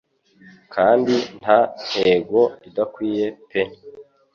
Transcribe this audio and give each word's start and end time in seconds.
Kandi 0.73 1.15
nta 1.41 1.59
ntego 1.89 2.41
idakwiye 2.67 3.25
pe 3.49 3.61